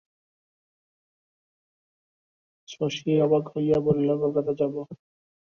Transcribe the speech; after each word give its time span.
শশী 2.67 3.11
অবাক 3.21 3.43
হইয়া 3.53 3.77
বলিল, 3.85 4.09
কলকাতা 4.21 4.51
যাবে? 4.59 4.81